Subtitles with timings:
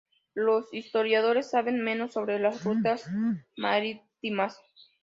[0.33, 3.07] Los historiadores saben menos sobre las rutas
[3.55, 4.59] marítimas.